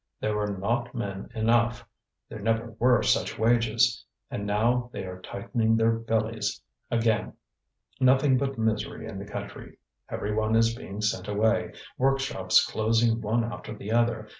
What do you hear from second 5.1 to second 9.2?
tightening their bellies again. Nothing but misery in